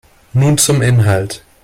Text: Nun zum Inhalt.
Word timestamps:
Nun 0.33 0.57
zum 0.57 0.81
Inhalt. 0.81 1.45